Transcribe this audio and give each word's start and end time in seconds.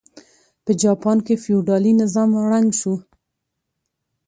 په 0.63 0.71
جاپان 0.83 1.17
کې 1.25 1.41
فیوډالي 1.43 1.91
نظام 2.01 2.29
ړنګ 2.49 2.69
شو. 2.79 2.93